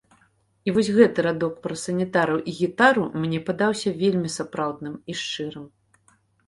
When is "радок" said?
1.27-1.53